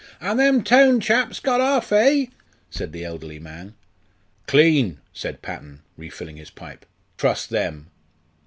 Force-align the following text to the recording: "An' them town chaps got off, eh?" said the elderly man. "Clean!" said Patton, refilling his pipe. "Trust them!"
"An' 0.19 0.37
them 0.37 0.63
town 0.63 0.99
chaps 0.99 1.39
got 1.39 1.61
off, 1.61 1.91
eh?" 1.91 2.25
said 2.71 2.91
the 2.91 3.05
elderly 3.05 3.37
man. 3.37 3.75
"Clean!" 4.47 4.97
said 5.13 5.43
Patton, 5.43 5.83
refilling 5.95 6.37
his 6.37 6.49
pipe. 6.49 6.87
"Trust 7.19 7.51
them!" 7.51 7.91